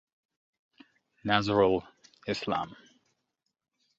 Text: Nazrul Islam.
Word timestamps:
Nazrul 1.23 1.83
Islam. 2.25 2.75